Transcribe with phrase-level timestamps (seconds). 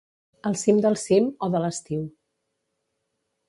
[0.49, 2.03] El cim del cim o de l'estiu.